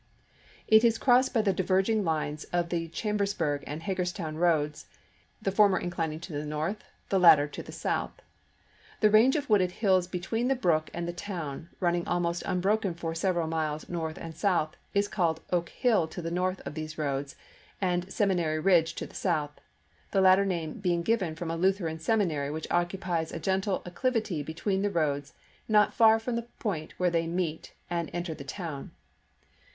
GETTYSBUKG 0.71 0.81
237 0.81 0.87
It 0.87 0.87
is 0.89 0.97
crossed 0.97 1.31
by 1.35 1.41
the 1.43 1.53
diverging 1.53 2.03
lines 2.03 2.43
of 2.45 2.69
the 2.69 2.87
Cham 2.87 3.17
chap. 3.17 3.21
ix. 3.23 3.33
bersburg 3.35 3.63
and 3.67 3.83
Hagerstown 3.83 4.35
roads, 4.35 4.87
the 5.39 5.51
former 5.51 5.79
inclin 5.79 6.13
ing 6.13 6.19
to 6.21 6.33
the 6.33 6.43
north, 6.43 6.83
the 7.09 7.19
latter 7.19 7.47
to 7.49 7.61
the 7.61 7.71
south. 7.71 8.13
The 9.01 9.11
range 9.11 9.35
of 9.35 9.47
wooded 9.47 9.73
hills 9.73 10.07
between 10.07 10.47
the 10.47 10.55
brook 10.55 10.89
and 10.91 11.07
the 11.07 11.13
town, 11.13 11.69
running 11.79 12.07
almost 12.07 12.41
unbroken 12.47 12.95
for 12.95 13.13
several 13.13 13.45
miles 13.45 13.87
north 13.89 14.17
and 14.17 14.35
south, 14.35 14.75
is 14.95 15.07
called 15.07 15.41
Oak 15.51 15.69
Hill 15.69 16.07
to 16.07 16.21
the 16.23 16.31
north 16.31 16.61
of 16.65 16.73
these 16.73 16.97
roads, 16.97 17.35
and 17.79 18.11
Seminary 18.11 18.57
Ridge 18.59 18.95
to 18.95 19.05
the 19.05 19.13
south, 19.13 19.51
the 20.09 20.19
lat 20.21 20.37
ter 20.37 20.45
name 20.45 20.79
being 20.79 21.03
given 21.03 21.35
from 21.35 21.51
a 21.51 21.55
Lutheran 21.55 21.99
seminary 21.99 22.49
which 22.49 22.65
occupies 22.71 23.31
a 23.31 23.37
gentle 23.39 23.83
acclivity 23.85 24.41
between 24.41 24.81
the 24.81 24.89
roads 24.89 25.33
not 25.67 25.93
far 25.93 26.17
from 26.17 26.37
the 26.37 26.47
point 26.57 26.95
where 26.97 27.11
they 27.11 27.27
meet 27.27 27.73
and 27.87 28.09
enter 28.13 28.33
the 28.33 28.43
town. 28.43 28.89